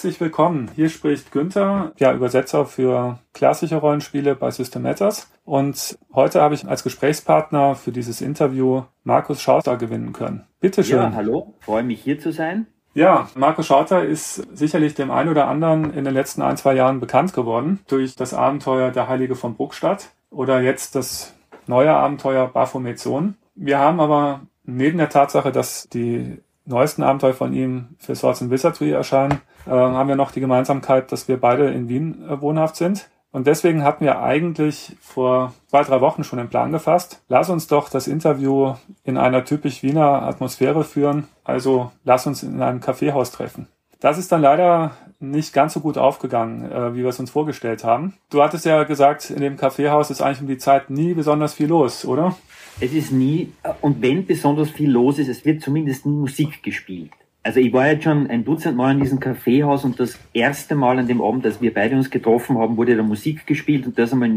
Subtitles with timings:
[0.00, 0.70] Herzlich willkommen.
[0.74, 5.30] Hier spricht Günther, ja, Übersetzer für klassische Rollenspiele bei System Matters.
[5.44, 10.46] Und heute habe ich als Gesprächspartner für dieses Interview Markus Schauter gewinnen können.
[10.58, 11.02] Bitte schön.
[11.02, 11.52] Ja, hallo.
[11.60, 12.66] Freue mich hier zu sein.
[12.94, 16.98] Ja, Markus Schauter ist sicherlich dem einen oder anderen in den letzten ein, zwei Jahren
[16.98, 21.34] bekannt geworden durch das Abenteuer Der Heilige von Bruckstadt oder jetzt das
[21.66, 23.34] neue Abenteuer Baphomet Sohn.
[23.54, 28.50] Wir haben aber neben der Tatsache, dass die neuesten Abenteuer von ihm für Swords and
[28.50, 32.76] Wizardry erscheinen, äh, haben wir noch die Gemeinsamkeit, dass wir beide in Wien äh, wohnhaft
[32.76, 33.08] sind.
[33.32, 37.22] Und deswegen hatten wir eigentlich vor zwei, drei Wochen schon den Plan gefasst.
[37.28, 38.74] Lass uns doch das Interview
[39.04, 41.28] in einer typisch Wiener Atmosphäre führen.
[41.44, 43.68] Also lass uns in einem Kaffeehaus treffen.
[44.00, 47.84] Das ist dann leider nicht ganz so gut aufgegangen, äh, wie wir es uns vorgestellt
[47.84, 48.14] haben.
[48.30, 51.68] Du hattest ja gesagt, in dem Kaffeehaus ist eigentlich um die Zeit nie besonders viel
[51.68, 52.34] los, oder?
[52.80, 57.12] Es ist nie, und wenn besonders viel los ist, es wird zumindest nie Musik gespielt.
[57.42, 60.98] Also ich war jetzt schon ein Dutzend Mal in diesem Kaffeehaus und das erste Mal
[60.98, 64.12] an dem Abend, als wir beide uns getroffen haben, wurde da Musik gespielt und das
[64.12, 64.30] einmal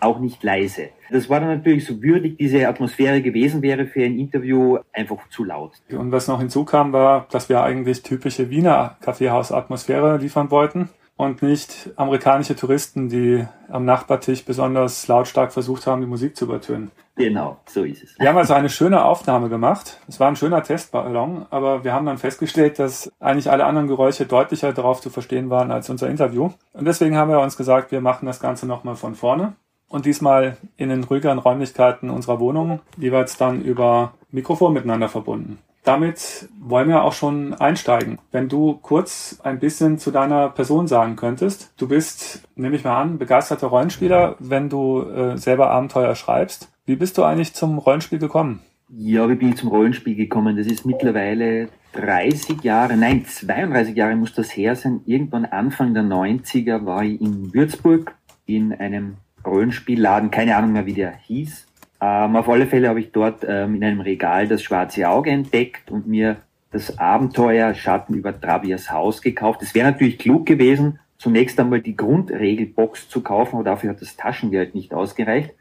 [0.00, 0.90] auch nicht leise.
[1.10, 5.44] Das war dann natürlich so würdig diese Atmosphäre gewesen wäre für ein Interview einfach zu
[5.44, 5.72] laut.
[5.90, 10.90] Und was noch hinzukam war, dass wir eigentlich typische Wiener Kaffeehausatmosphäre liefern wollten
[11.20, 16.90] und nicht amerikanische Touristen, die am Nachbartisch besonders lautstark versucht haben, die Musik zu übertönen.
[17.14, 18.18] Genau, so ist es.
[18.18, 20.00] Wir haben also eine schöne Aufnahme gemacht.
[20.08, 24.24] Es war ein schöner Testballon, aber wir haben dann festgestellt, dass eigentlich alle anderen Geräusche
[24.24, 26.52] deutlicher darauf zu verstehen waren als unser Interview.
[26.72, 29.52] Und deswegen haben wir uns gesagt, wir machen das Ganze nochmal von vorne.
[29.88, 35.58] Und diesmal in den ruhigeren Räumlichkeiten unserer Wohnung, jeweils dann über Mikrofon miteinander verbunden.
[35.82, 38.18] Damit wollen wir auch schon einsteigen.
[38.30, 41.72] Wenn du kurz ein bisschen zu deiner Person sagen könntest.
[41.78, 46.70] Du bist, nehme ich mal an, begeisterter Rollenspieler, wenn du äh, selber Abenteuer schreibst.
[46.84, 48.60] Wie bist du eigentlich zum Rollenspiel gekommen?
[48.88, 50.56] Ja, wie bin ich zum Rollenspiel gekommen?
[50.56, 55.00] Das ist mittlerweile 30 Jahre, nein, 32 Jahre muss das her sein.
[55.06, 58.14] Irgendwann Anfang der 90er war ich in Würzburg
[58.46, 59.16] in einem
[59.46, 61.66] Rollenspielladen, keine Ahnung mehr, wie der hieß.
[62.00, 65.90] Ähm, auf alle Fälle habe ich dort ähm, in einem Regal das schwarze Auge entdeckt
[65.90, 66.36] und mir
[66.70, 69.60] das Abenteuer Schatten über Trabias Haus gekauft.
[69.62, 74.16] Es wäre natürlich klug gewesen, zunächst einmal die Grundregelbox zu kaufen, aber dafür hat das
[74.16, 75.52] Taschengeld nicht ausgereicht.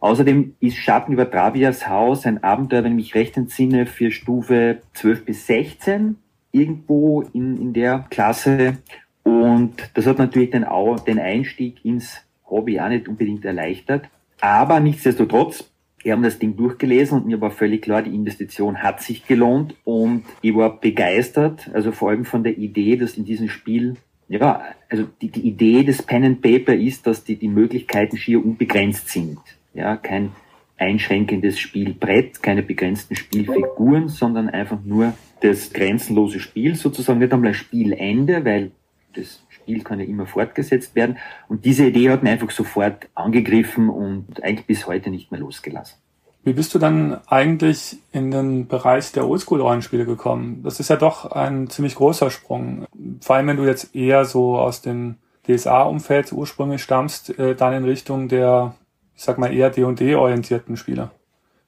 [0.00, 4.82] Außerdem ist Schatten über Trabias Haus ein Abenteuer, wenn ich mich recht entsinne, für Stufe
[4.92, 6.16] 12 bis 16,
[6.52, 8.78] irgendwo in, in der Klasse.
[9.22, 10.66] Und das hat natürlich den,
[11.06, 14.08] den Einstieg ins Hobby auch nicht unbedingt erleichtert.
[14.40, 15.70] Aber nichtsdestotrotz
[16.06, 19.74] wir haben das Ding durchgelesen und mir war völlig klar, die Investition hat sich gelohnt
[19.82, 23.96] und ich war begeistert, also vor allem von der Idee, dass in diesem Spiel,
[24.28, 28.38] ja, also die, die Idee des Pen and Paper ist, dass die, die Möglichkeiten schier
[28.38, 29.40] unbegrenzt sind.
[29.74, 30.30] Ja, kein
[30.76, 37.54] einschränkendes Spielbrett, keine begrenzten Spielfiguren, sondern einfach nur das grenzenlose Spiel, sozusagen nicht einmal ein
[37.54, 38.70] Spielende, weil
[39.12, 41.18] das Spiel kann ja immer fortgesetzt werden.
[41.48, 45.98] Und diese Idee hat mir einfach sofort angegriffen und eigentlich bis heute nicht mehr losgelassen.
[46.44, 50.62] Wie bist du dann eigentlich in den Bereich der Oldschool-Rollenspiele gekommen?
[50.62, 52.86] Das ist ja doch ein ziemlich großer Sprung.
[53.20, 55.16] Vor allem, wenn du jetzt eher so aus dem
[55.48, 58.76] DSA-Umfeld ursprünglich stammst, äh, dann in Richtung der,
[59.16, 61.10] ich sag mal, eher D&D-orientierten Spiele.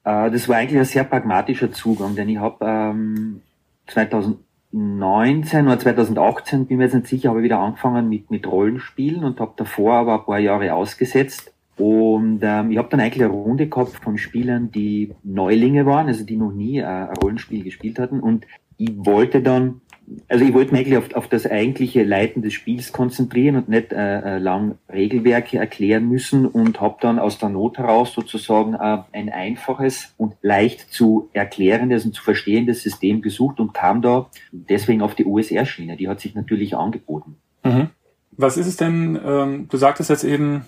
[0.04, 3.42] Äh, das war eigentlich ein sehr pragmatischer Zugang, denn ich habe ähm,
[3.88, 4.38] 2000
[4.72, 9.24] 2019 oder 2018, bin mir jetzt nicht sicher, habe ich wieder angefangen mit, mit Rollenspielen
[9.24, 11.52] und habe davor aber ein paar Jahre ausgesetzt.
[11.76, 16.24] Und ähm, ich habe dann eigentlich eine Runde gehabt von Spielern, die Neulinge waren, also
[16.24, 18.20] die noch nie äh, ein Rollenspiel gespielt hatten.
[18.20, 18.46] Und
[18.76, 19.80] ich wollte dann
[20.28, 23.92] also ich wollte mich eigentlich auf, auf das eigentliche Leiten des Spiels konzentrieren und nicht
[23.92, 28.98] äh, äh lang Regelwerke erklären müssen und habe dann aus der Not heraus sozusagen äh,
[29.12, 35.02] ein einfaches und leicht zu erklärendes und zu verstehendes System gesucht und kam da deswegen
[35.02, 35.96] auf die OSR-Schiene.
[35.96, 37.36] Die hat sich natürlich angeboten.
[37.64, 37.90] Mhm.
[38.32, 40.64] Was ist es denn, ähm, du sagtest jetzt eben,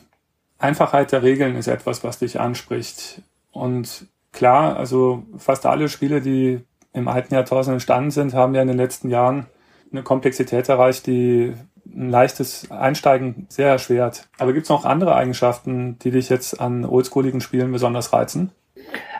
[0.60, 3.22] Einfachheit der Regeln ist etwas, was dich anspricht.
[3.50, 6.60] Und klar, also fast alle Spiele, die
[6.92, 9.46] im alten Jahrtausend entstanden sind, haben ja in den letzten Jahren
[9.92, 11.54] eine Komplexität erreicht, die
[11.92, 14.28] ein leichtes Einsteigen sehr erschwert.
[14.38, 18.50] Aber gibt es noch andere Eigenschaften, die dich jetzt an oldschooligen Spielen besonders reizen?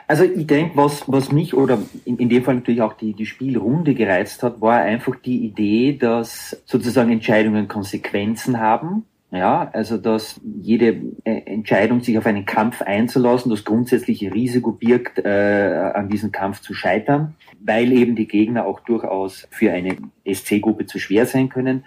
[0.07, 3.25] Also ich denke, was, was mich oder in, in dem Fall natürlich auch die, die
[3.25, 10.41] Spielrunde gereizt hat, war einfach die Idee, dass sozusagen Entscheidungen Konsequenzen haben ja, also dass
[10.43, 16.33] jede äh, Entscheidung, sich auf einen Kampf einzulassen, das grundsätzliche Risiko birgt, äh, an diesem
[16.33, 19.95] Kampf zu scheitern, weil eben die Gegner auch durchaus für eine
[20.25, 21.85] SC-Gruppe zu schwer sein können.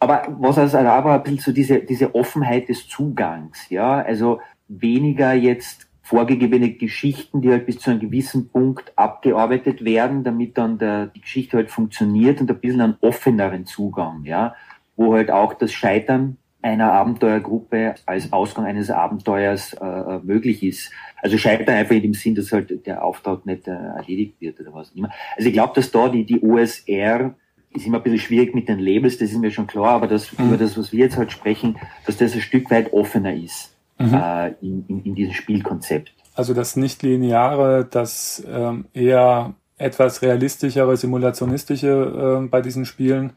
[0.00, 5.32] Aber was also aber ein bisschen so diese, diese Offenheit des Zugangs, ja, also weniger
[5.32, 11.06] jetzt vorgegebene Geschichten, die halt bis zu einem gewissen Punkt abgearbeitet werden, damit dann der,
[11.06, 14.54] die Geschichte halt funktioniert und ein bisschen einen offeneren Zugang, ja,
[14.96, 20.90] wo halt auch das Scheitern einer Abenteuergruppe als Ausgang eines Abenteuers äh, äh möglich ist.
[21.22, 24.72] Also scheitern einfach in dem Sinn, dass halt der Auftrag nicht äh, erledigt wird oder
[24.74, 25.10] was immer.
[25.36, 27.34] Also ich glaube, dass da die, die OSR
[27.72, 30.36] ist immer ein bisschen schwierig mit den Labels, das ist mir schon klar, aber das,
[30.36, 30.46] mhm.
[30.46, 34.14] über das, was wir jetzt halt sprechen, dass das ein Stück weit offener ist mhm.
[34.14, 36.12] äh, in, in, in diesem Spielkonzept.
[36.34, 43.32] Also das nicht-lineare, das ähm, eher etwas realistischere, simulationistische äh, bei diesen Spielen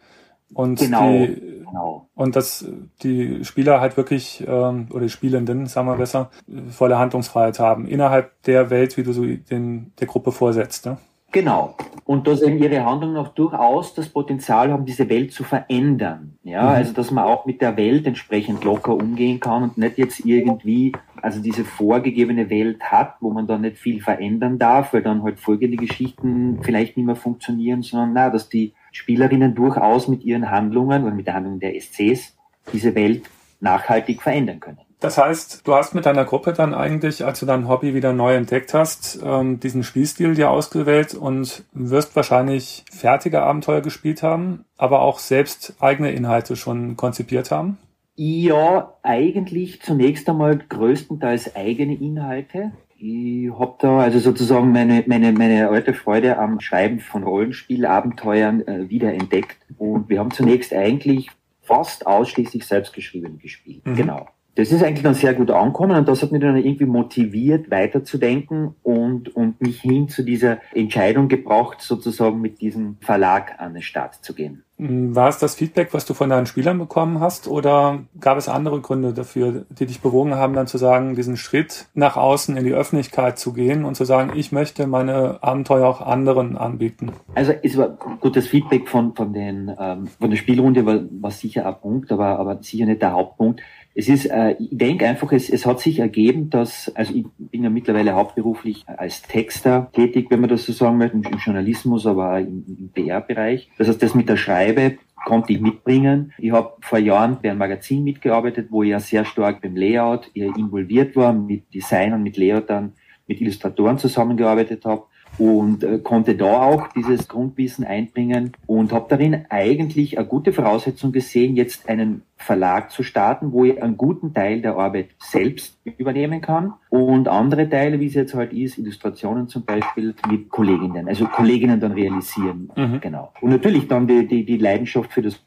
[0.54, 2.08] und genau, die, genau.
[2.16, 2.66] und dass
[3.02, 6.30] die Spieler halt wirklich ähm, oder die Spielenden, sagen wir besser,
[6.70, 10.86] volle Handlungsfreiheit haben innerhalb der Welt, wie du so den der Gruppe vorsetzt.
[10.86, 10.98] Ne?
[11.34, 11.76] Genau.
[12.06, 16.38] Und dass eben ihre Handlungen auch durchaus das Potenzial haben, diese Welt zu verändern.
[16.44, 16.70] Ja, mhm.
[16.70, 20.92] also dass man auch mit der Welt entsprechend locker umgehen kann und nicht jetzt irgendwie,
[21.22, 25.40] also diese vorgegebene Welt hat, wo man dann nicht viel verändern darf, weil dann halt
[25.40, 31.04] folgende Geschichten vielleicht nicht mehr funktionieren, sondern na, dass die Spielerinnen durchaus mit ihren Handlungen
[31.04, 32.34] oder mit der Handlung der SCs
[32.72, 33.24] diese Welt
[33.60, 34.78] nachhaltig verändern können.
[35.00, 38.36] Das heißt, du hast mit deiner Gruppe dann eigentlich, als du dein Hobby wieder neu
[38.36, 45.02] entdeckt hast, ähm, diesen Spielstil dir ausgewählt und wirst wahrscheinlich fertige Abenteuer gespielt haben, aber
[45.02, 47.80] auch selbst eigene Inhalte schon konzipiert haben?
[48.16, 52.72] Ja, eigentlich zunächst einmal größtenteils eigene Inhalte.
[53.06, 58.90] Ich habe da also sozusagen meine, meine, meine alte Freude am Schreiben von Rollenspielabenteuern äh,
[58.90, 59.58] wieder entdeckt.
[59.78, 61.30] Und wir haben zunächst eigentlich
[61.62, 63.86] fast ausschließlich selbstgeschrieben gespielt.
[63.86, 63.96] Mhm.
[63.96, 67.72] Genau das ist eigentlich dann sehr gut angekommen und das hat mich dann irgendwie motiviert,
[67.72, 73.82] weiterzudenken und, und mich hin zu dieser Entscheidung gebracht, sozusagen mit diesem Verlag an den
[73.82, 74.64] Start zu gehen.
[74.78, 78.48] Mm, war es das Feedback, was du von deinen Spielern bekommen hast oder gab es
[78.48, 82.64] andere Gründe dafür, die dich bewogen haben, dann zu sagen, diesen Schritt nach außen in
[82.64, 87.12] die Öffentlichkeit zu gehen und zu sagen, ich möchte meine Abenteuer auch anderen anbieten?
[87.34, 87.90] Also es war
[88.20, 92.40] gutes Feedback von, von, den, ähm, von der Spielrunde war, war sicher ein Punkt, aber,
[92.40, 93.62] aber sicher nicht der Hauptpunkt
[93.96, 97.64] es ist, äh, ich denke einfach, es, es hat sich ergeben, dass, also ich bin
[97.64, 102.34] ja mittlerweile hauptberuflich als Texter tätig, wenn man das so sagen möchte, im, Journalismus, aber
[102.34, 103.70] auch im, im PR-Bereich.
[103.78, 106.34] Das heißt, das mit der Schreibe konnte ich mitbringen.
[106.38, 110.28] Ich habe vor Jahren bei einem Magazin mitgearbeitet, wo ich ja sehr stark beim Layout
[110.34, 112.94] involviert war, mit Design und mit Layout dann
[113.28, 115.04] mit Illustratoren zusammengearbeitet habe
[115.38, 121.12] und äh, konnte da auch dieses Grundwissen einbringen und habe darin eigentlich eine gute Voraussetzung
[121.12, 126.42] gesehen, jetzt einen Verlag zu starten, wo ich einen guten Teil der Arbeit selbst übernehmen
[126.42, 131.26] kann und andere Teile, wie es jetzt halt ist, Illustrationen zum Beispiel mit Kolleginnen, also
[131.26, 132.70] Kolleginnen dann realisieren.
[132.76, 133.00] Mhm.
[133.02, 133.32] Genau.
[133.42, 135.42] Und natürlich dann die, die, die Leidenschaft für das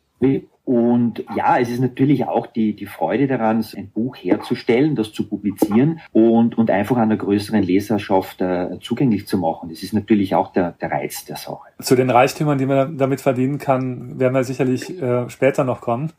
[0.66, 5.28] und ja, es ist natürlich auch die, die Freude daran, ein Buch herzustellen, das zu
[5.28, 9.68] publizieren und, und einfach einer größeren Leserschaft äh, zugänglich zu machen.
[9.68, 11.68] Das ist natürlich auch der, der Reiz der Sache.
[11.80, 16.12] Zu den Reichtümern, die man damit verdienen kann, werden wir sicherlich äh, später noch kommen.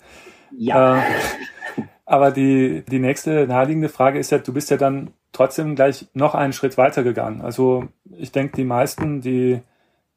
[0.58, 1.00] Ja.
[1.00, 1.02] Äh,
[2.06, 6.36] aber die, die nächste naheliegende Frage ist ja, du bist ja dann trotzdem gleich noch
[6.36, 7.42] einen Schritt weiter gegangen.
[7.42, 9.60] Also ich denke, die meisten, die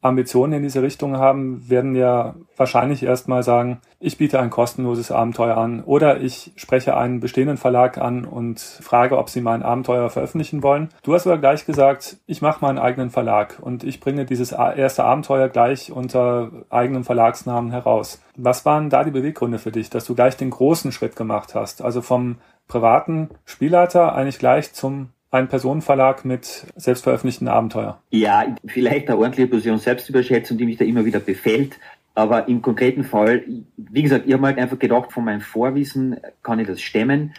[0.03, 5.59] Ambitionen in diese Richtung haben, werden ja wahrscheinlich erstmal sagen, ich biete ein kostenloses Abenteuer
[5.59, 10.63] an oder ich spreche einen bestehenden Verlag an und frage, ob sie mein Abenteuer veröffentlichen
[10.63, 10.89] wollen.
[11.03, 15.05] Du hast aber gleich gesagt, ich mache meinen eigenen Verlag und ich bringe dieses erste
[15.05, 18.23] Abenteuer gleich unter eigenem Verlagsnamen heraus.
[18.37, 21.83] Was waren da die Beweggründe für dich, dass du gleich den großen Schritt gemacht hast?
[21.83, 22.37] Also vom
[22.69, 28.01] privaten Spielleiter eigentlich gleich zum ein Personenverlag mit selbstveröffentlichten Abenteuer.
[28.11, 31.79] Ja, vielleicht eine ordentliche Position Selbstüberschätzung, die mich da immer wieder befällt.
[32.15, 33.45] Aber im konkreten Fall,
[33.77, 37.35] wie gesagt, ich habe halt einfach gedacht, von meinem Vorwissen kann ich das stemmen.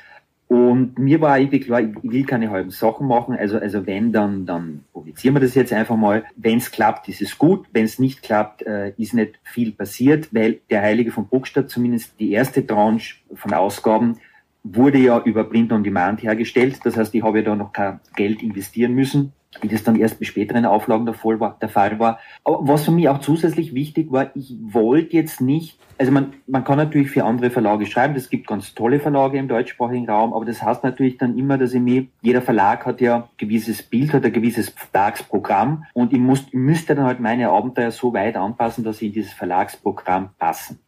[0.47, 3.37] Und mir war irgendwie klar, ich will keine halben Sachen machen.
[3.37, 6.25] Also, also wenn, dann, dann publizieren wir das jetzt einfach mal.
[6.35, 7.67] Wenn es klappt, ist es gut.
[7.71, 12.19] Wenn es nicht klappt, äh, ist nicht viel passiert, weil der Heilige von Burgstadt, zumindest
[12.19, 14.17] die erste Tranche von Ausgaben,
[14.63, 16.79] wurde ja über Print on Demand hergestellt.
[16.83, 20.19] Das heißt, ich habe ja da noch kein Geld investieren müssen, wie das dann erst
[20.19, 21.57] bei späteren Auflagen der Fall war.
[21.61, 22.19] Der Fall war.
[22.43, 26.63] Aber was für mich auch zusätzlich wichtig war, ich wollte jetzt nicht, also man, man
[26.63, 30.45] kann natürlich für andere Verlage schreiben, es gibt ganz tolle Verlage im deutschsprachigen Raum, aber
[30.45, 34.13] das heißt natürlich dann immer, dass ich mir, jeder Verlag hat ja ein gewisses Bild,
[34.13, 38.37] hat ein gewisses Verlagsprogramm und ich, muss, ich müsste dann halt meine Abenteuer so weit
[38.37, 40.79] anpassen, dass sie in dieses Verlagsprogramm passen.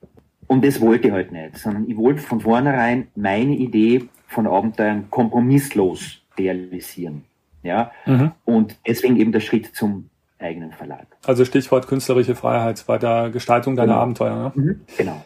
[0.54, 5.10] Und das wollte ich halt nicht, sondern ich wollte von vornherein meine Idee von Abenteuern
[5.10, 7.24] kompromisslos realisieren.
[7.64, 8.34] Ja, mhm.
[8.46, 11.08] und deswegen eben der Schritt zum eigenen Verlag.
[11.26, 14.02] Also Stichwort künstlerische Freiheit bei der Gestaltung deiner genau.
[14.02, 14.54] Abenteuer.
[14.56, 14.64] Ne?
[14.64, 14.82] Mhm.
[14.96, 15.24] Genau.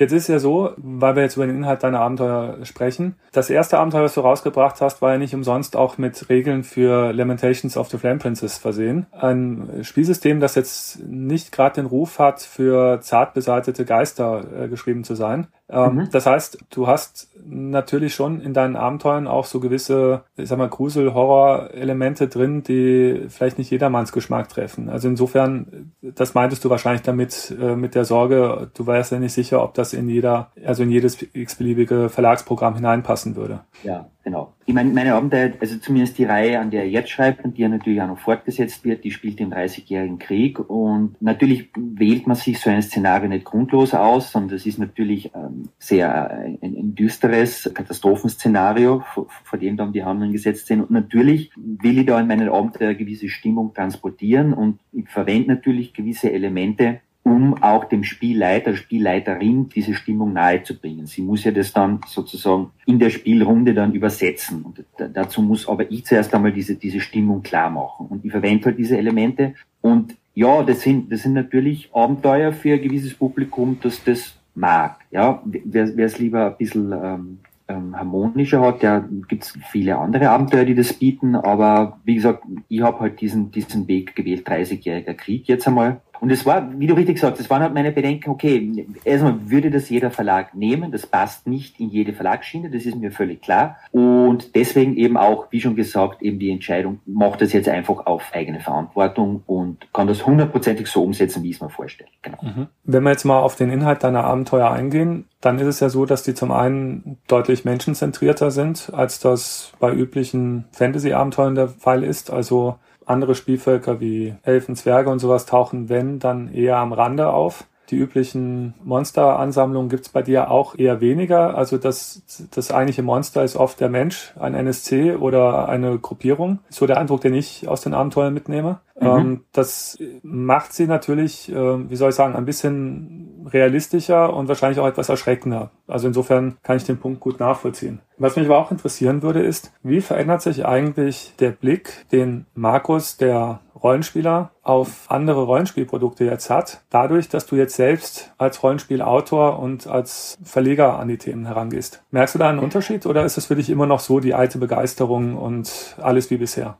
[0.00, 3.16] Jetzt ist ja so, weil wir jetzt über den Inhalt deiner Abenteuer sprechen.
[3.32, 7.12] Das erste Abenteuer, was du rausgebracht hast, war ja nicht umsonst auch mit Regeln für
[7.12, 9.06] Lamentations of the Flame Princess versehen.
[9.10, 15.02] Ein Spielsystem, das jetzt nicht gerade den Ruf hat, für zart beseitete Geister äh, geschrieben
[15.02, 15.48] zu sein.
[15.70, 16.08] Ähm, mhm.
[16.10, 20.68] Das heißt, du hast natürlich schon in deinen Abenteuern auch so gewisse, ich sag mal,
[20.68, 24.88] Grusel-Horror-Elemente drin, die vielleicht nicht jedermanns Geschmack treffen.
[24.88, 29.32] Also insofern, das meintest du wahrscheinlich damit, äh, mit der Sorge, du wärst ja nicht
[29.32, 33.60] sicher, ob das in jeder, also in jedes x-beliebige Verlagsprogramm hineinpassen würde.
[33.82, 34.52] Ja, Genau.
[34.66, 37.62] Ich meine, meine Abenteuer, also zumindest die Reihe, an der er jetzt schreibt und die
[37.62, 42.36] ja natürlich auch noch fortgesetzt wird, die spielt im Dreißigjährigen Krieg und natürlich wählt man
[42.36, 46.94] sich so ein Szenario nicht grundlos aus, sondern das ist natürlich ähm, sehr ein, ein
[46.94, 50.82] düsteres Katastrophenszenario, vor, vor dem dann die Handlungen gesetzt sind.
[50.82, 55.94] Und natürlich will ich da in meinen Abenteuer gewisse Stimmung transportieren und ich verwende natürlich
[55.94, 61.06] gewisse Elemente, um auch dem Spielleiter, Spielleiterin diese Stimmung nahezubringen.
[61.06, 64.62] Sie muss ja das dann sozusagen in der Spielrunde dann übersetzen.
[64.62, 68.06] Und dazu muss aber ich zuerst einmal diese, diese Stimmung klar machen.
[68.08, 69.54] Und ich verwende halt diese Elemente.
[69.80, 75.00] Und ja, das sind, das sind natürlich Abenteuer für ein gewisses Publikum, das das mag.
[75.10, 80.64] Ja, wer es lieber ein bisschen ähm, ähm, harmonischer hat, ja, gibt's viele andere Abenteuer,
[80.64, 81.36] die das bieten.
[81.36, 86.00] Aber wie gesagt, ich habe halt diesen, diesen Weg gewählt, 30-jähriger Krieg jetzt einmal.
[86.20, 89.70] Und es war, wie du richtig sagst, es waren halt meine Bedenken, okay, erstmal würde
[89.70, 93.76] das jeder Verlag nehmen, das passt nicht in jede Verlagsschiene, das ist mir völlig klar.
[93.92, 98.30] Und deswegen eben auch, wie schon gesagt, eben die Entscheidung, macht das jetzt einfach auf
[98.32, 102.10] eigene Verantwortung und kann das hundertprozentig so umsetzen, wie ich es mir vorstelle.
[102.22, 102.38] Genau.
[102.42, 102.66] Mhm.
[102.84, 106.04] Wenn wir jetzt mal auf den Inhalt deiner Abenteuer eingehen, dann ist es ja so,
[106.04, 112.30] dass die zum einen deutlich menschenzentrierter sind, als das bei üblichen Fantasy-Abenteuern der Fall ist.
[112.30, 112.76] Also
[113.08, 117.66] andere Spielvölker wie Elfen, Zwerge und sowas tauchen, wenn, dann eher am Rande auf.
[117.90, 121.56] Die üblichen Monsteransammlungen gibt's bei dir auch eher weniger.
[121.56, 126.58] Also das, das eigentliche Monster ist oft der Mensch, ein NSC oder eine Gruppierung.
[126.68, 128.80] So der Eindruck, den ich aus den Abenteuern mitnehme.
[129.00, 129.06] Mhm.
[129.06, 134.80] Ähm, das macht sie natürlich, äh, wie soll ich sagen, ein bisschen realistischer und wahrscheinlich
[134.80, 135.70] auch etwas erschreckender.
[135.86, 138.00] Also insofern kann ich den Punkt gut nachvollziehen.
[138.18, 143.16] Was mich aber auch interessieren würde, ist, wie verändert sich eigentlich der Blick, den Markus,
[143.16, 149.86] der Rollenspieler auf andere Rollenspielprodukte jetzt hat, dadurch, dass du jetzt selbst als Rollenspielautor und
[149.86, 152.02] als Verleger an die Themen herangehst.
[152.10, 154.58] Merkst du da einen Unterschied oder ist es für dich immer noch so die alte
[154.58, 156.78] Begeisterung und alles wie bisher?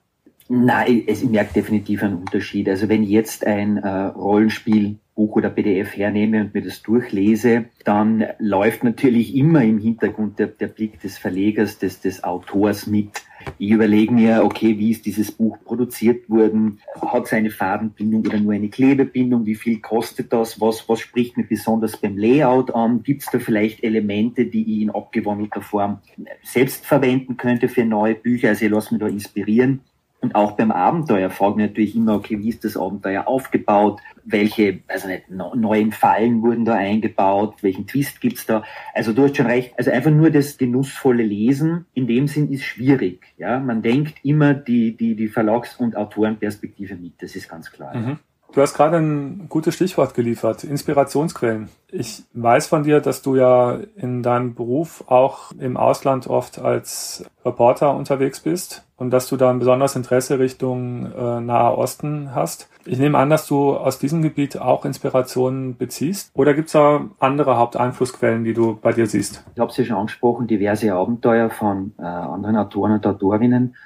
[0.48, 2.68] Nein, ich merke definitiv einen Unterschied.
[2.68, 8.24] Also wenn jetzt ein äh, Rollenspiel Buch oder PDF hernehme und mir das durchlese, dann
[8.38, 13.10] läuft natürlich immer im Hintergrund der, der Blick des Verlegers, des, des Autors mit.
[13.58, 16.78] Ich überlege mir, okay, wie ist dieses Buch produziert worden?
[17.02, 19.44] Hat es eine Farbenbindung oder nur eine Klebebindung?
[19.44, 20.60] Wie viel kostet das?
[20.60, 23.02] Was, was spricht mir besonders beim Layout an?
[23.02, 25.98] Gibt es da vielleicht Elemente, die ich in abgewandelter Form
[26.44, 28.50] selbst verwenden könnte für neue Bücher?
[28.50, 29.80] Also ich lasse mich da inspirieren.
[30.20, 34.00] Und auch beim Abenteuer fragen wir natürlich immer, okay, wie ist das Abenteuer aufgebaut?
[34.24, 37.62] Welche, also nicht, neuen Fallen wurden da eingebaut?
[37.62, 38.64] Welchen Twist gibt's da?
[38.94, 39.74] Also du hast schon recht.
[39.78, 43.26] Also einfach nur das genussvolle Lesen in dem Sinn ist schwierig.
[43.38, 47.22] Ja, man denkt immer die, die, die Verlags- und Autorenperspektive mit.
[47.22, 47.96] Das ist ganz klar.
[47.96, 48.18] Mhm.
[48.52, 51.68] Du hast gerade ein gutes Stichwort geliefert, Inspirationsquellen.
[51.90, 57.24] Ich weiß von dir, dass du ja in deinem Beruf auch im Ausland oft als
[57.44, 62.68] Reporter unterwegs bist und dass du da ein besonderes Interesse Richtung äh, Nahe Osten hast.
[62.86, 66.30] Ich nehme an, dass du aus diesem Gebiet auch Inspirationen beziehst.
[66.34, 69.44] Oder gibt es da andere Haupteinflussquellen, die du bei dir siehst?
[69.54, 73.76] Ich habe es ja schon angesprochen, diverse Abenteuer von äh, anderen Autoren und Autorinnen.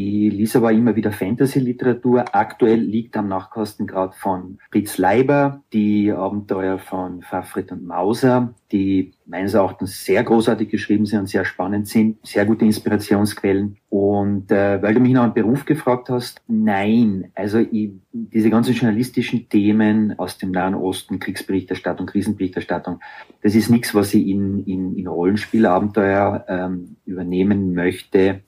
[0.00, 2.26] Ich lese aber immer wieder Fantasy-Literatur.
[2.32, 9.14] Aktuell liegt am Nachkosten gerade von Fritz Leiber die Abenteuer von Fafrit und Mauser, die
[9.26, 13.78] meines Erachtens sehr großartig geschrieben sind und sehr spannend sind, sehr gute Inspirationsquellen.
[13.88, 18.74] Und äh, weil du mich nach einem Beruf gefragt hast, nein, also ich, diese ganzen
[18.74, 23.00] journalistischen Themen aus dem Nahen Osten, Kriegsberichterstattung, Krisenberichterstattung,
[23.42, 28.42] das ist nichts, was ich in, in, in Rollenspielabenteuer ähm, übernehmen möchte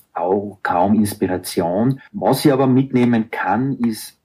[0.63, 2.01] kaum Inspiration.
[2.13, 4.19] Was ich aber mitnehmen kann, ist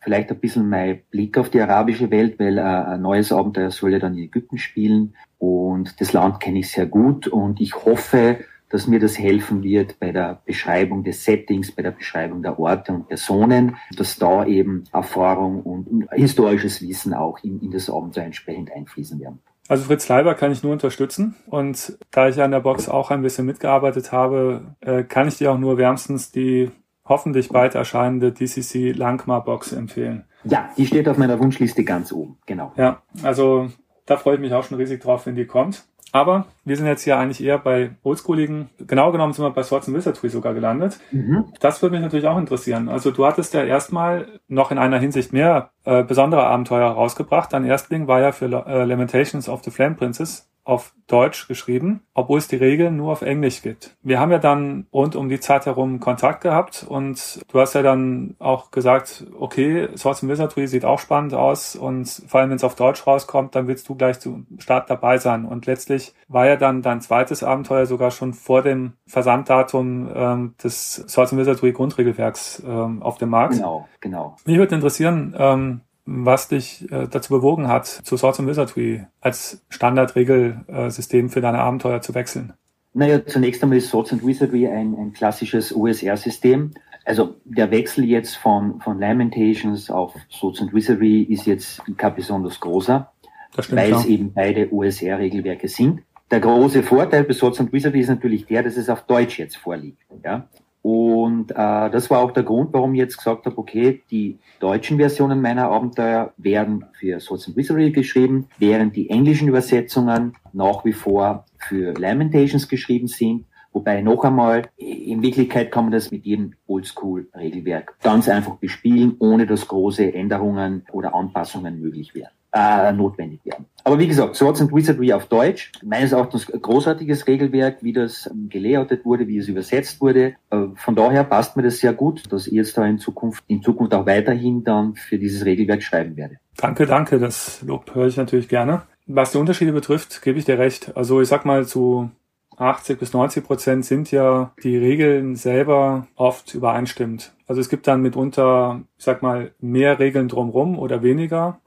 [0.00, 3.92] vielleicht ein bisschen mein Blick auf die arabische Welt, weil äh, ein neues Abenteuer soll
[3.92, 8.38] ja dann in Ägypten spielen und das Land kenne ich sehr gut und ich hoffe,
[8.68, 12.92] dass mir das helfen wird bei der Beschreibung des Settings, bei der Beschreibung der Orte
[12.92, 18.70] und Personen, dass da eben Erfahrung und historisches Wissen auch in, in das Abenteuer entsprechend
[18.72, 19.40] einfließen werden.
[19.70, 23.22] Also Fritz Leiber kann ich nur unterstützen und da ich an der Box auch ein
[23.22, 26.72] bisschen mitgearbeitet habe, äh, kann ich dir auch nur wärmstens die
[27.04, 30.24] hoffentlich bald erscheinende DCC Langmar Box empfehlen.
[30.42, 32.72] Ja, die steht auf meiner Wunschliste ganz oben, genau.
[32.76, 33.70] Ja, also
[34.06, 35.84] Da freue ich mich auch schon riesig drauf, wenn die kommt.
[36.12, 39.88] Aber wir sind jetzt hier eigentlich eher bei oldschooligen, genau genommen sind wir bei Swords
[39.88, 40.98] and Wizardry sogar gelandet.
[41.12, 41.44] Mhm.
[41.60, 42.88] Das würde mich natürlich auch interessieren.
[42.88, 47.52] Also du hattest ja erstmal noch in einer Hinsicht mehr äh, besondere Abenteuer rausgebracht.
[47.52, 52.38] Dein Erstling war ja für äh, Lamentations of the Flame Princess auf Deutsch geschrieben, obwohl
[52.38, 53.96] es die Regeln nur auf Englisch gibt.
[54.02, 57.82] Wir haben ja dann rund um die Zeit herum Kontakt gehabt und du hast ja
[57.82, 62.56] dann auch gesagt, okay, Swords and Wizardry sieht auch spannend aus und vor allem wenn
[62.56, 65.44] es auf Deutsch rauskommt, dann willst du gleich zum Start dabei sein.
[65.44, 70.94] Und letztlich war ja dann dein zweites Abenteuer sogar schon vor dem Versanddatum ähm, des
[71.08, 73.54] Swords and Wizardry Grundregelwerks ähm, auf dem Markt.
[73.54, 74.36] Genau, genau.
[74.44, 79.64] Mich würde interessieren, ähm, was dich äh, dazu bewogen hat, zu Swords and Wizardry als
[79.68, 82.52] Standardregelsystem für deine Abenteuer zu wechseln.
[82.92, 86.72] Naja, zunächst einmal ist Swords and Wizardry ein, ein klassisches OSR-System.
[87.04, 92.58] Also der Wechsel jetzt von, von Lamentations auf Swords and Wizardry ist jetzt kein besonders
[92.58, 93.10] großer,
[93.58, 96.02] stimmt, weil es eben beide OSR-Regelwerke sind.
[96.30, 99.56] Der große Vorteil bei Swords and Wizardry ist natürlich der, dass es auf Deutsch jetzt
[99.56, 100.02] vorliegt.
[100.24, 100.48] Ja?
[100.82, 104.96] Und äh, das war auch der Grund, warum ich jetzt gesagt habe, okay, die deutschen
[104.96, 110.94] Versionen meiner Abenteuer werden für Swords and Wizardry geschrieben, während die englischen Übersetzungen nach wie
[110.94, 113.44] vor für Lamentations geschrieben sind.
[113.72, 119.46] Wobei noch einmal, in Wirklichkeit kann man das mit jedem Oldschool-Regelwerk ganz einfach bespielen, ohne
[119.46, 123.66] dass große Änderungen oder Anpassungen möglich wären äh, notwendig werden.
[123.84, 128.48] Aber wie gesagt, Swords and Wizardry auf Deutsch, meines Erachtens großartiges Regelwerk, wie das ähm,
[128.48, 130.34] gelayoutet wurde, wie es übersetzt wurde.
[130.50, 133.62] Äh, von daher passt mir das sehr gut, dass ich jetzt da in Zukunft, in
[133.62, 136.36] Zukunft auch weiterhin dann für dieses Regelwerk schreiben werde.
[136.56, 138.82] Danke, danke, das Lob höre ich natürlich gerne.
[139.06, 140.96] Was die Unterschiede betrifft, gebe ich dir recht.
[140.96, 142.10] Also ich sag mal zu
[142.56, 147.32] 80 bis 90 Prozent sind ja die Regeln selber oft übereinstimmend.
[147.46, 151.58] Also es gibt dann mitunter, ich sag mal, mehr Regeln drumrum oder weniger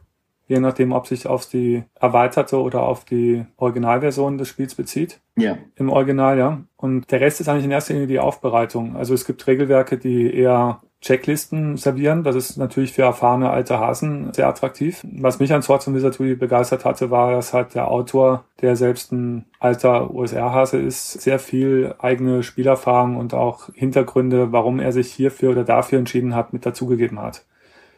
[0.54, 5.20] je nachdem, ob sich auf die erweiterte oder auf die Originalversion des Spiels bezieht.
[5.36, 5.58] Ja.
[5.76, 6.62] Im Original, ja.
[6.78, 8.96] Und der Rest ist eigentlich in erster Linie die Aufbereitung.
[8.96, 12.24] Also es gibt Regelwerke, die eher Checklisten servieren.
[12.24, 15.02] Das ist natürlich für erfahrene alte Hasen sehr attraktiv.
[15.04, 19.12] Was mich an Swords and Wizardry begeistert hatte, war, dass halt der Autor, der selbst
[19.12, 25.52] ein alter USR-Hase ist, sehr viel eigene Spielerfahrung und auch Hintergründe, warum er sich hierfür
[25.52, 27.44] oder dafür entschieden hat, mit dazugegeben hat.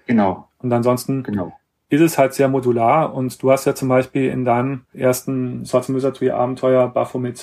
[0.08, 0.48] Genau.
[0.60, 1.54] Und ansonsten genau
[1.90, 5.94] ist es halt sehr modular und du hast ja zum Beispiel in deinem ersten Swords
[5.94, 7.38] Wizardry Abenteuer Baphomet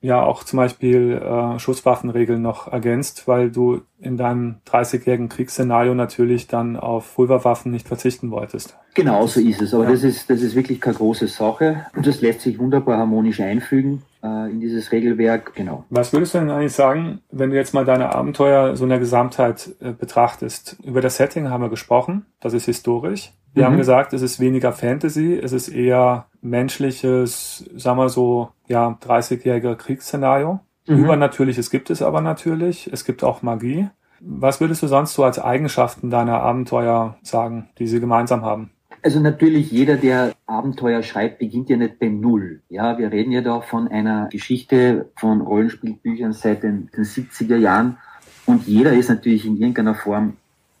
[0.00, 6.46] ja auch zum Beispiel äh, Schusswaffenregeln noch ergänzt, weil du in deinem 30-jährigen Kriegsszenario natürlich
[6.46, 8.76] dann auf Pulverwaffen nicht verzichten wolltest.
[8.94, 9.90] Genau so ist es, aber ja.
[9.90, 14.02] das ist das ist wirklich keine große Sache und das lässt sich wunderbar harmonisch einfügen
[14.22, 15.54] äh, in dieses Regelwerk.
[15.54, 15.84] Genau.
[15.90, 18.98] Was würdest du denn eigentlich sagen, wenn du jetzt mal deine Abenteuer so in der
[19.00, 20.76] Gesamtheit äh, betrachtest?
[20.84, 23.32] Über das Setting haben wir gesprochen, das ist historisch.
[23.54, 23.66] Wir mhm.
[23.66, 29.74] haben gesagt, es ist weniger Fantasy, es ist eher menschliches, sagen wir so, ja, 30-jähriger
[29.74, 30.60] Kriegsszenario.
[30.86, 31.04] Mhm.
[31.04, 32.90] Übernatürliches gibt es aber natürlich.
[32.92, 33.88] Es gibt auch Magie.
[34.20, 38.70] Was würdest du sonst so als Eigenschaften deiner Abenteuer sagen, die sie gemeinsam haben?
[39.02, 42.62] Also natürlich, jeder, der Abenteuer schreibt, beginnt ja nicht bei Null.
[42.68, 47.98] Ja, wir reden ja da von einer Geschichte von Rollenspielbüchern seit den, den 70er Jahren.
[48.46, 50.36] Und jeder ist natürlich in irgendeiner Form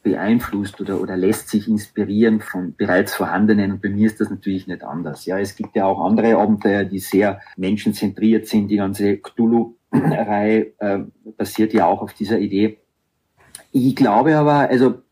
[0.08, 3.72] beeinflusst oder, oder lässt sich inspirieren von bereits vorhandenen.
[3.72, 5.26] Und bei mir ist das natürlich nicht anders.
[5.26, 8.68] Ja, es gibt ja auch andere Abenteuer, die sehr menschenzentriert sind.
[8.68, 10.98] Die ganze Cthulhu-Reihe äh,
[11.36, 12.78] basiert ja auch auf dieser Idee.
[13.70, 15.02] Ich glaube aber, also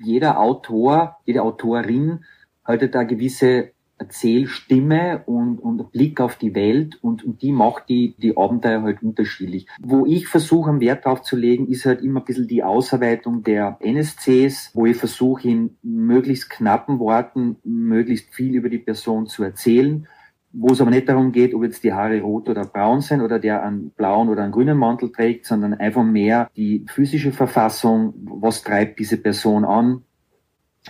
[0.00, 2.24] jeder Autor, jede Autorin
[2.64, 8.14] hat da gewisse Erzählstimme und, und Blick auf die Welt und, und die macht die,
[8.18, 9.66] die Abenteuer halt unterschiedlich.
[9.80, 13.42] Wo ich versuche, einen Wert drauf zu legen, ist halt immer ein bisschen die Ausarbeitung
[13.42, 19.42] der NSCs, wo ich versuche, in möglichst knappen Worten möglichst viel über die Person zu
[19.42, 20.06] erzählen,
[20.52, 23.38] wo es aber nicht darum geht, ob jetzt die Haare rot oder braun sind oder
[23.38, 28.62] der einen blauen oder einen grünen Mantel trägt, sondern einfach mehr die physische Verfassung, was
[28.62, 30.02] treibt diese Person an,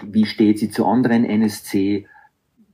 [0.02, 2.06] wie steht sie zu anderen NSC,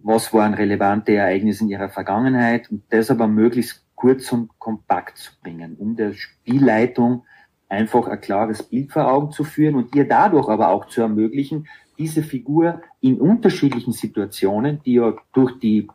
[0.02, 5.32] was waren relevante Ereignisse in ihrer Vergangenheit und das aber möglichst kurz und kompakt zu
[5.42, 7.24] bringen, um der Spielleitung
[7.68, 11.66] einfach ein klares Bild vor Augen zu führen und ihr dadurch aber auch zu ermöglichen,
[11.98, 15.88] diese Figur in unterschiedlichen Situationen, die ja durch die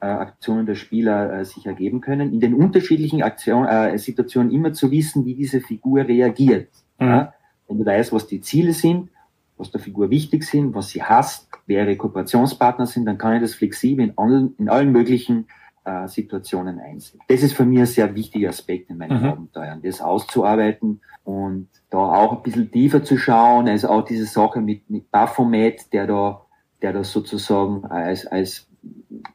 [0.00, 4.72] äh, Aktionen der Spieler äh, sich ergeben können, in den unterschiedlichen Aktion, äh, Situationen immer
[4.72, 6.68] zu wissen, wie diese Figur reagiert.
[6.98, 7.06] Mhm.
[7.06, 7.34] Ja?
[7.66, 9.08] Wenn du weißt, was die Ziele sind,
[9.56, 13.42] was der Figur wichtig sind, was sie hasst, wer ihre Kooperationspartner sind, dann kann ich
[13.42, 15.46] das flexibel in allen, in allen möglichen
[15.84, 17.20] äh, Situationen einsehen.
[17.28, 19.28] Das ist für mich ein sehr wichtiger Aspekt in meinen mhm.
[19.28, 24.60] Abenteuern, das auszuarbeiten und da auch ein bisschen tiefer zu schauen, also auch diese Sache
[24.60, 26.42] mit, mit Baphomet, der da,
[26.82, 28.66] der da sozusagen als, als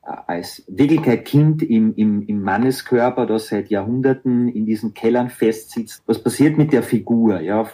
[0.02, 6.04] als Wirklichkeit-Kind im, im, im Manneskörper, das seit Jahrhunderten in diesen Kellern festsitzt.
[6.06, 7.42] Was passiert mit der Figur?
[7.42, 7.68] Ja,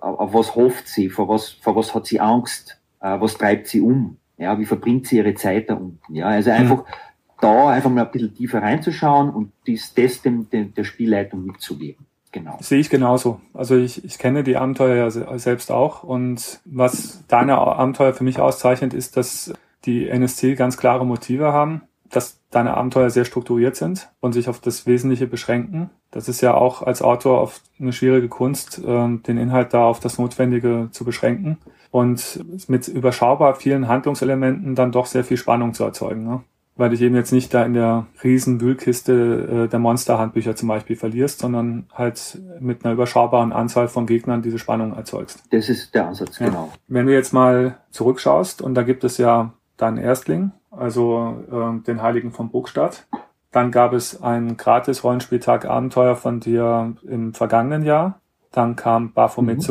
[0.00, 1.08] auf was hofft sie?
[1.08, 2.80] Vor was, vor was hat sie Angst?
[3.00, 4.16] Äh, was treibt sie um?
[4.36, 6.14] Ja, wie verbringt sie ihre Zeit da unten?
[6.14, 6.92] Ja, also einfach mhm.
[7.40, 12.06] da einfach mal ein bisschen tiefer reinzuschauen und dies, das dem, dem, der Spielleitung mitzugeben.
[12.30, 12.58] Genau.
[12.60, 13.40] Sehe ich genauso.
[13.54, 18.38] Also ich, ich kenne die Abenteuer ja selbst auch und was deine Abenteuer für mich
[18.38, 24.10] auszeichnet, ist, dass die NSC ganz klare Motive haben, dass deine Abenteuer sehr strukturiert sind
[24.20, 25.90] und sich auf das Wesentliche beschränken.
[26.10, 30.00] Das ist ja auch als Autor oft eine schwierige Kunst, ähm, den Inhalt da auf
[30.00, 31.58] das Notwendige zu beschränken
[31.90, 36.24] und mit überschaubar vielen Handlungselementen dann doch sehr viel Spannung zu erzeugen.
[36.24, 36.40] Ne?
[36.76, 40.96] Weil dich eben jetzt nicht da in der riesen Wühlkiste äh, der Monsterhandbücher zum Beispiel
[40.96, 45.42] verlierst, sondern halt mit einer überschaubaren Anzahl von Gegnern diese Spannung erzeugst.
[45.50, 46.46] Das ist der Ansatz, ja.
[46.46, 46.72] genau.
[46.86, 52.02] Wenn du jetzt mal zurückschaust, und da gibt es ja deinen Erstling, also äh, den
[52.02, 53.06] Heiligen von Burgstadt.
[53.50, 58.20] Dann gab es ein gratis Rollenspieltag Abenteuer von dir im vergangenen Jahr.
[58.52, 59.62] Dann kam Baphomet mhm.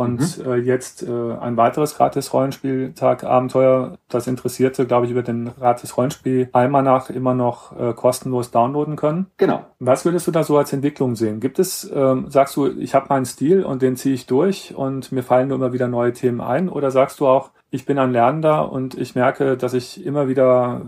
[0.00, 0.50] Und mhm.
[0.50, 1.10] äh, jetzt äh,
[1.40, 3.98] ein weiteres gratis Rollenspieltag Abenteuer.
[4.08, 9.26] Das Interessierte, glaube ich, über den gratis Rollenspiel Almanach immer noch äh, kostenlos downloaden können.
[9.36, 9.66] Genau.
[9.78, 11.38] Was würdest du da so als Entwicklung sehen?
[11.38, 15.12] Gibt es, ähm, sagst du, ich habe meinen Stil und den ziehe ich durch und
[15.12, 16.70] mir fallen nur immer wieder neue Themen ein?
[16.70, 20.80] Oder sagst du auch, ich bin ein Lernender und ich merke, dass ich immer wieder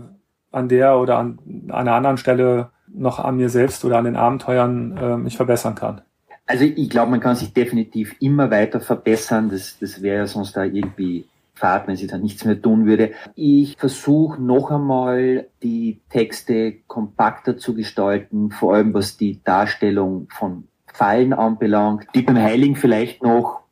[0.51, 1.37] an der oder an
[1.69, 6.01] einer anderen Stelle noch an mir selbst oder an den Abenteuern äh, mich verbessern kann.
[6.45, 9.49] Also ich glaube, man kann sich definitiv immer weiter verbessern.
[9.49, 11.25] Das, das wäre ja sonst da irgendwie
[11.55, 13.11] Fahrt, wenn sie dann nichts mehr tun würde.
[13.35, 20.67] Ich versuche noch einmal die Texte kompakter zu gestalten, vor allem was die Darstellung von
[20.87, 23.63] Fallen anbelangt, die beim Heiligen vielleicht noch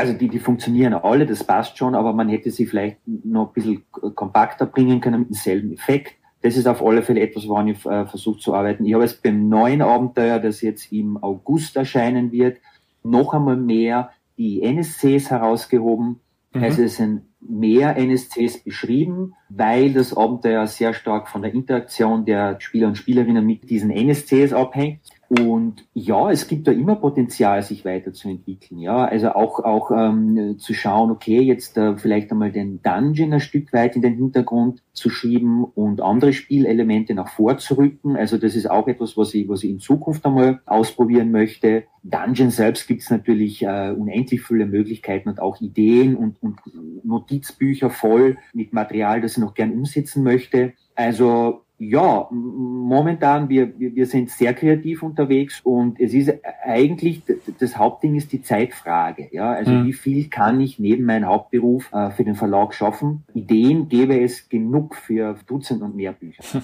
[0.00, 3.52] also die, die funktionieren alle, das passt schon, aber man hätte sie vielleicht noch ein
[3.52, 6.14] bisschen kompakter bringen können mit demselben Effekt.
[6.42, 8.86] Das ist auf alle Fälle etwas, woran ich äh, versucht zu arbeiten.
[8.86, 12.58] Ich habe es beim neuen Abenteuer, das jetzt im August erscheinen wird,
[13.02, 16.20] noch einmal mehr die NSCs herausgehoben.
[16.52, 16.62] Mhm.
[16.62, 22.60] Also es sind mehr NSCs beschrieben, weil das Abenteuer sehr stark von der Interaktion der
[22.60, 25.00] Spieler und Spielerinnen mit diesen NSCs abhängt.
[25.38, 28.80] Und ja, es gibt da immer Potenzial, sich weiterzuentwickeln.
[28.80, 33.38] Ja, also auch auch ähm, zu schauen, okay, jetzt äh, vielleicht einmal den Dungeon ein
[33.38, 38.16] Stück weit in den Hintergrund zu schieben und andere Spielelemente nach vorzurücken.
[38.16, 41.84] Also das ist auch etwas, was ich was ich in Zukunft einmal ausprobieren möchte.
[42.02, 46.58] Dungeon selbst gibt es natürlich äh, unendlich viele Möglichkeiten und auch Ideen und, und
[47.04, 50.72] Notizbücher voll mit Material, das ich noch gern umsetzen möchte.
[50.96, 56.30] Also ja, momentan, wir, wir sind sehr kreativ unterwegs und es ist
[56.62, 57.22] eigentlich,
[57.58, 59.30] das Hauptding ist die Zeitfrage.
[59.32, 59.86] Ja, also mhm.
[59.86, 63.24] wie viel kann ich neben meinem Hauptberuf äh, für den Verlag schaffen?
[63.32, 66.42] Ideen gäbe es genug für Dutzend und mehr Bücher.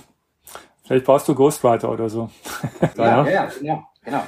[0.85, 2.29] Vielleicht brauchst du Ghostwriter oder so.
[2.98, 3.85] ja, ja, ja, genau.
[4.05, 4.22] genau.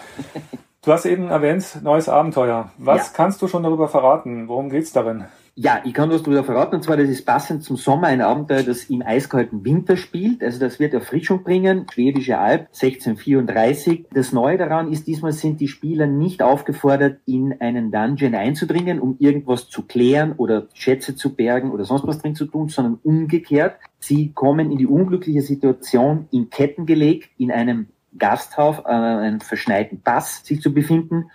[0.80, 2.72] Du hast eben erwähnt, neues Abenteuer.
[2.78, 3.12] Was ja.
[3.14, 4.48] kannst du schon darüber verraten?
[4.48, 5.26] Worum geht's darin?
[5.60, 8.62] Ja, ich kann was darüber verraten, und zwar, das ist passend zum Sommer ein Abenteuer,
[8.62, 10.40] das im eiskalten Winter spielt.
[10.40, 11.84] Also das wird Erfrischung bringen.
[11.92, 14.06] Schwedische Alb, 1634.
[14.12, 19.16] Das Neue daran ist, diesmal sind die Spieler nicht aufgefordert, in einen Dungeon einzudringen, um
[19.18, 23.78] irgendwas zu klären oder Schätze zu bergen oder sonst was drin zu tun, sondern umgekehrt.
[23.98, 30.02] Sie kommen in die unglückliche Situation, in Ketten gelegt, in einem Gasthaus, äh, einem verschneiten
[30.02, 31.32] Pass sich zu befinden.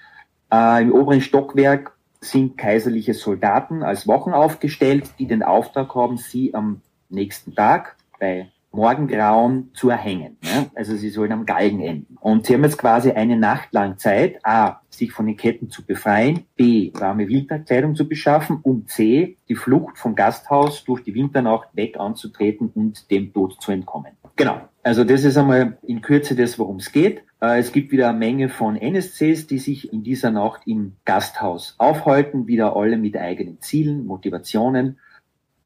[0.49, 1.92] Äh, Im oberen Stockwerk
[2.23, 8.49] sind kaiserliche Soldaten als Wochen aufgestellt, die den Auftrag haben, sie am nächsten Tag bei
[8.73, 10.37] Morgengrauen zu erhängen.
[10.41, 10.71] Ne?
[10.73, 12.17] Also sie sollen am Galgen enden.
[12.19, 15.85] Und sie haben jetzt quasi eine Nacht lang Zeit, a, sich von den Ketten zu
[15.85, 21.69] befreien, b, warme Winterkleidung zu beschaffen und c, die Flucht vom Gasthaus durch die Winternacht
[21.73, 24.13] weg anzutreten und dem Tod zu entkommen.
[24.35, 24.61] Genau.
[24.83, 27.23] Also das ist einmal in Kürze das, worum es geht.
[27.41, 31.75] Äh, es gibt wieder eine Menge von NSCs, die sich in dieser Nacht im Gasthaus
[31.77, 34.99] aufhalten, wieder alle mit eigenen Zielen, Motivationen.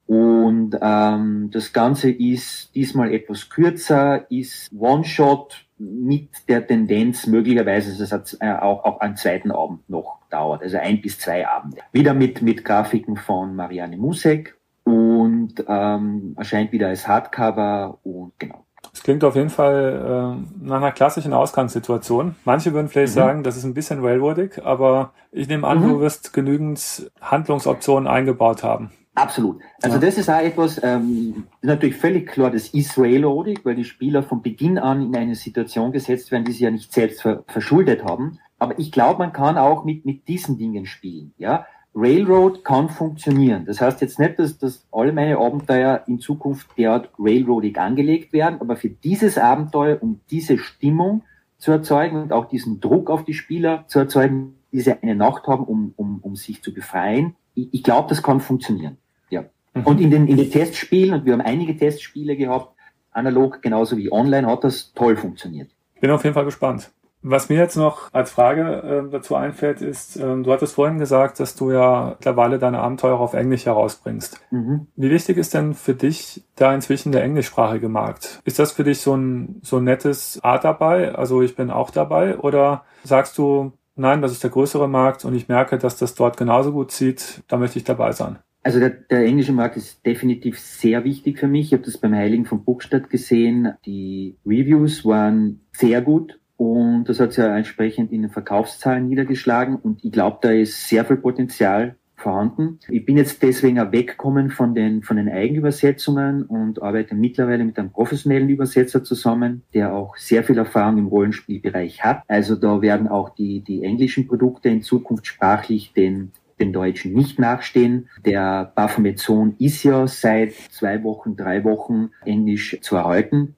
[0.06, 8.12] Und ähm, das Ganze ist diesmal etwas kürzer, ist One-Shot mit der Tendenz möglicherweise, dass
[8.12, 11.82] es äh, auch, auch einen zweiten Abend noch dauert, also ein bis zwei Abende.
[11.91, 18.66] Wieder mit, mit Grafiken von Marianne Musek und ähm, erscheint wieder als Hardcover und genau.
[18.94, 22.36] Es klingt auf jeden Fall äh, nach einer klassischen Ausgangssituation.
[22.46, 23.20] Manche würden vielleicht mhm.
[23.20, 25.90] sagen, das ist ein bisschen railroadig, aber ich nehme an, mhm.
[25.90, 28.92] du wirst genügend Handlungsoptionen eingebaut haben.
[29.18, 29.62] Absolut.
[29.82, 30.02] Also ja.
[30.02, 34.44] das ist auch etwas, ähm, natürlich völlig klar, das ist railroadig, weil die Spieler von
[34.44, 38.38] Beginn an in eine Situation gesetzt werden, die sie ja nicht selbst ver verschuldet haben.
[38.60, 41.34] Aber ich glaube, man kann auch mit, mit diesen Dingen spielen.
[41.38, 41.66] Ja,
[42.00, 43.66] Railroad kann funktionieren.
[43.66, 48.62] Das heißt jetzt nicht, dass, dass alle meine Abenteuer in Zukunft derart railroadig angelegt werden,
[48.62, 51.24] aber für dieses Abenteuer, um diese Stimmung
[51.58, 55.48] zu erzeugen und auch diesen Druck auf die Spieler zu erzeugen, die sie eine Nacht
[55.48, 58.98] haben, um, um, um sich zu befreien, ich, ich glaube, das kann funktionieren.
[59.32, 59.46] Ja.
[59.74, 59.84] Mhm.
[59.84, 62.76] Und in den, in den Testspielen, und wir haben einige Testspiele gehabt,
[63.10, 65.72] analog genauso wie online, hat das toll funktioniert.
[66.00, 66.92] Bin auf jeden Fall gespannt.
[67.23, 68.62] Was mir jetzt noch als Frage
[69.08, 73.19] äh, dazu einfällt, ist, äh, du hattest vorhin gesagt, dass du ja mittlerweile deine Abenteuer
[73.19, 74.39] auf Englisch herausbringst.
[74.51, 74.88] Mhm.
[74.95, 78.39] Wie wichtig ist denn für dich da inzwischen der englischsprachige Markt?
[78.45, 81.15] Ist das für dich so ein, so ein nettes Art dabei?
[81.15, 82.38] Also ich bin auch dabei?
[82.38, 86.38] Oder sagst du, nein, das ist der größere Markt und ich merke, dass das dort
[86.38, 88.38] genauso gut zieht, da möchte ich dabei sein?
[88.62, 91.67] Also der, der englische Markt ist definitiv sehr wichtig für mich.
[91.67, 93.73] Ich habe das beim Heiligen von Burgstadt gesehen.
[93.86, 99.76] Die Reviews waren sehr gut und das hat sich ja entsprechend in den Verkaufszahlen niedergeschlagen.
[99.76, 102.80] Und ich glaube, da ist sehr viel Potenzial vorhanden.
[102.89, 107.78] Ich bin jetzt deswegen auch weggekommen von den, von den Eigenübersetzungen und arbeite mittlerweile mit
[107.78, 112.24] einem professionellen Übersetzer zusammen, der auch sehr viel Erfahrung im Rollenspielbereich hat.
[112.28, 117.38] Also da werden auch die, die englischen Produkte in Zukunft sprachlich den den Deutschen nicht
[117.38, 118.10] nachstehen.
[118.26, 119.24] Der Baphomet
[119.60, 123.57] ist ja seit zwei Wochen, drei Wochen Englisch zu erhalten.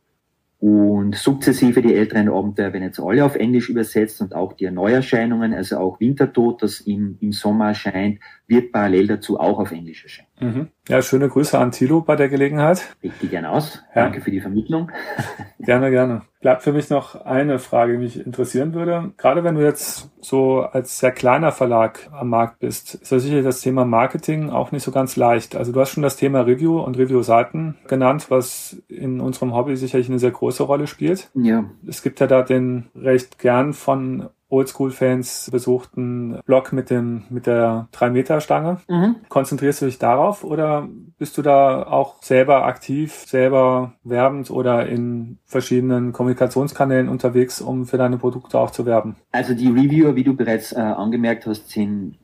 [0.59, 5.53] Und sukzessive die älteren Abenteuer werden jetzt alle auf Englisch übersetzt und auch die Neuerscheinungen,
[5.53, 10.28] also auch Wintertod, das im, im Sommer erscheint, wird parallel dazu auch auf Englisch erscheinen.
[10.39, 10.69] Mhm.
[10.87, 12.95] Ja, schöne Grüße an Thilo bei der Gelegenheit.
[13.03, 13.83] Richtig gern aus.
[13.93, 14.03] Ja.
[14.03, 14.91] Danke für die Vermittlung.
[15.59, 16.23] gerne, gerne.
[16.41, 19.11] Bleibt für mich noch eine Frage, die mich interessieren würde.
[19.17, 23.41] Gerade wenn du jetzt so als sehr kleiner Verlag am Markt bist, ist ja sicher
[23.41, 25.55] das Thema Marketing auch nicht so ganz leicht.
[25.55, 30.09] Also du hast schon das Thema Review und Review-Seiten genannt, was in unserem Hobby sicherlich
[30.09, 31.29] eine sehr große Rolle spielt.
[31.33, 31.65] Ja.
[31.85, 37.87] Es gibt ja da den recht gern von Oldschool-Fans besuchten Blog mit dem mit der
[37.93, 38.79] 3-Meter-Stange.
[38.87, 39.15] Mhm.
[39.29, 45.37] Konzentrierst du dich darauf oder bist du da auch selber aktiv, selber werbend oder in
[45.45, 49.15] verschiedenen Kommunikationskanälen unterwegs, um für deine Produkte auch zu werben?
[49.31, 52.17] Also die Reviewer, wie du bereits äh, angemerkt hast, sind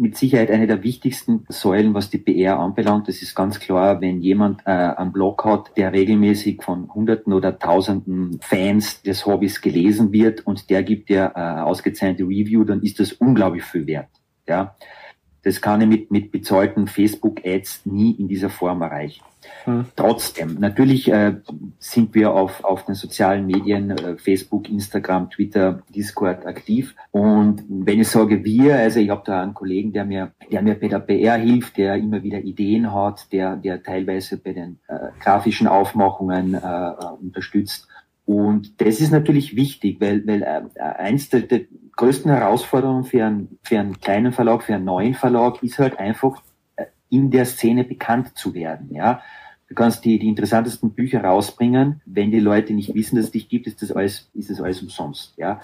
[0.00, 3.08] mit Sicherheit eine der wichtigsten Säulen, was die PR anbelangt.
[3.08, 7.58] Das ist ganz klar, wenn jemand äh, einen Blog hat, der regelmäßig von Hunderten oder
[7.58, 13.00] Tausenden Fans des Hobbys gelesen wird und der gibt dir äh, ausgezeichnete Review, dann ist
[13.00, 14.08] das unglaublich viel wert.
[14.46, 14.76] Ja,
[15.48, 19.24] das kann ich mit, mit bezahlten Facebook-Ads nie in dieser Form erreichen.
[19.64, 19.86] Hm.
[19.96, 21.36] Trotzdem, natürlich äh,
[21.78, 26.94] sind wir auf, auf den sozialen Medien, äh, Facebook, Instagram, Twitter, Discord aktiv.
[27.12, 30.74] Und wenn ich sage wir, also ich habe da einen Kollegen, der mir, der mir
[30.74, 34.98] bei der PR hilft, der immer wieder Ideen hat, der, der teilweise bei den äh,
[35.18, 37.88] grafischen Aufmachungen äh, äh unterstützt.
[38.26, 41.60] Und das ist natürlich wichtig, weil, weil äh, eins der, der
[41.98, 46.40] größten Herausforderungen für einen, für einen kleinen Verlag, für einen neuen Verlag ist halt einfach
[47.10, 48.94] in der Szene bekannt zu werden.
[48.94, 49.20] Ja,
[49.68, 52.00] du kannst die, die interessantesten Bücher rausbringen.
[52.06, 54.80] Wenn die Leute nicht wissen, dass es dich gibt, ist das alles, ist das alles
[54.80, 55.34] umsonst.
[55.36, 55.60] Ja,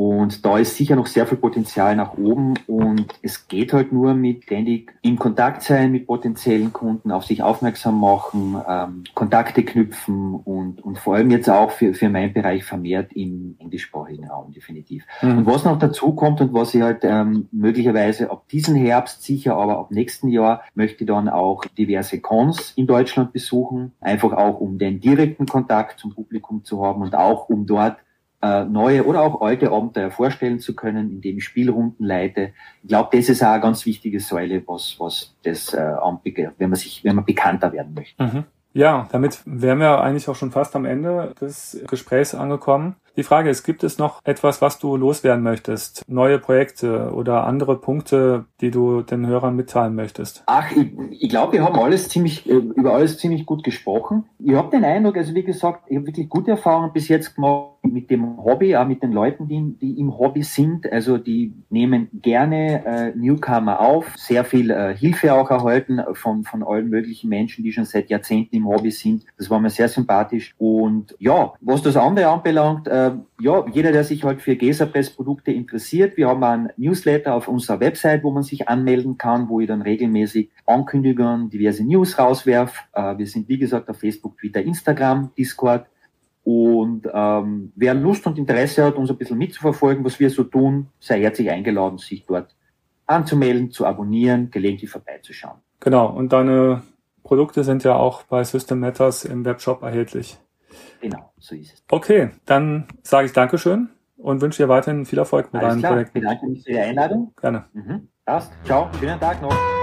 [0.00, 4.14] und da ist sicher noch sehr viel Potenzial nach oben und es geht halt nur
[4.14, 10.36] mit ständig in Kontakt sein mit potenziellen Kunden, auf sich aufmerksam machen, ähm, Kontakte knüpfen
[10.36, 15.04] und, und vor allem jetzt auch für, für meinen Bereich vermehrt im englischsprachigen Raum definitiv.
[15.20, 15.38] Mhm.
[15.38, 19.54] Und was noch dazu kommt und was ich halt ähm, möglicherweise ab diesen Herbst sicher,
[19.56, 24.78] aber ab nächsten Jahr möchte dann auch diverse Cons in Deutschland besuchen, einfach auch um
[24.78, 27.98] den direkten Kontakt zum Publikum zu haben und auch um dort
[28.42, 32.52] äh, neue oder auch alte Abenteuer vorstellen zu können, indem ich Spielrunden leite.
[32.82, 36.70] Ich glaube, das ist auch eine ganz wichtige Säule, was, was das äh, anbegehrt, wenn
[36.70, 38.22] man sich, wenn man bekannter werden möchte.
[38.22, 38.44] Mhm.
[38.72, 42.94] Ja, damit wären wir eigentlich auch schon fast am Ende des Gesprächs angekommen.
[43.16, 46.08] Die Frage ist, gibt es noch etwas, was du loswerden möchtest?
[46.08, 50.42] Neue Projekte oder andere Punkte, die du den Hörern mitteilen möchtest?
[50.46, 54.24] Ach, ich, ich glaube, wir haben alles ziemlich, äh, über alles ziemlich gut gesprochen.
[54.38, 57.70] Ich habe den Eindruck, also wie gesagt, ich habe wirklich gute Erfahrungen bis jetzt gemacht
[57.82, 60.90] mit dem Hobby, auch mit den Leuten, die, die im Hobby sind.
[60.90, 66.62] Also die nehmen gerne äh, Newcomer auf, sehr viel äh, Hilfe auch erhalten von, von
[66.62, 69.24] allen möglichen Menschen, die schon seit Jahrzehnten im Hobby sind.
[69.38, 70.54] Das war mir sehr sympathisch.
[70.58, 72.99] Und ja, was das andere anbelangt, äh,
[73.40, 78.22] ja, jeder, der sich halt für Gesapress-Produkte interessiert, wir haben einen Newsletter auf unserer Website,
[78.24, 82.84] wo man sich anmelden kann, wo ich dann regelmäßig Ankündigungen, diverse News rauswerf.
[82.92, 85.86] Äh, wir sind, wie gesagt, auf Facebook, Twitter, Instagram, Discord.
[86.42, 90.88] Und ähm, wer Lust und Interesse hat, uns ein bisschen mitzuverfolgen, was wir so tun,
[90.98, 92.54] sei herzlich eingeladen, sich dort
[93.06, 95.58] anzumelden, zu abonnieren, gelegentlich vorbeizuschauen.
[95.80, 96.82] Genau, und deine
[97.22, 100.38] Produkte sind ja auch bei System Matters im Webshop erhältlich.
[101.00, 101.84] Genau, so ist es.
[101.90, 106.10] Okay, dann sage ich Dankeschön und wünsche dir weiterhin viel Erfolg mit Alles deinem Projekt.
[106.14, 107.32] Ich bedanke mich für die Einladung.
[107.40, 107.64] Gerne.
[107.72, 108.08] Mhm.
[108.24, 108.52] Passt.
[108.64, 108.90] Ciao.
[109.00, 109.79] Schönen Tag noch.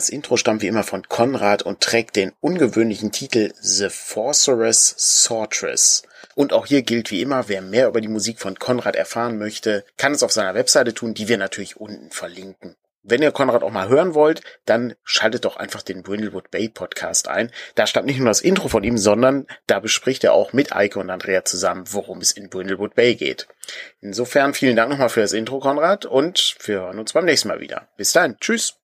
[0.00, 6.04] Das Intro stammt wie immer von Konrad und trägt den ungewöhnlichen Titel The Sorceress Sortress.
[6.34, 9.84] Und auch hier gilt wie immer, wer mehr über die Musik von Konrad erfahren möchte,
[9.98, 12.76] kann es auf seiner Webseite tun, die wir natürlich unten verlinken.
[13.02, 17.28] Wenn ihr Konrad auch mal hören wollt, dann schaltet doch einfach den Brindlewood Bay Podcast
[17.28, 17.50] ein.
[17.74, 20.98] Da stammt nicht nur das Intro von ihm, sondern da bespricht er auch mit Eike
[20.98, 23.48] und Andrea zusammen, worum es in Brindlewood Bay geht.
[24.00, 27.60] Insofern vielen Dank nochmal für das Intro, Konrad, und wir hören uns beim nächsten Mal
[27.60, 27.86] wieder.
[27.98, 28.38] Bis dann.
[28.40, 28.76] Tschüss.